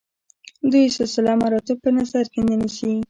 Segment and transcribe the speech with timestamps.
[0.71, 2.91] دوی سلسله مراتب په نظر کې نه نیسي.